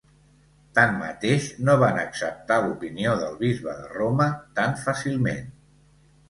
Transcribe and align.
Tanmateix, 0.77 1.49
no 1.67 1.75
van 1.83 1.99
acceptar 2.03 2.57
l'opinió 2.63 3.13
del 3.21 3.37
bisbe 3.43 3.77
de 3.83 3.93
Roma 3.99 4.27
tan 4.61 4.75
fàcilment. 4.87 5.55